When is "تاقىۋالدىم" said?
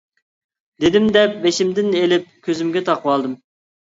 2.89-3.37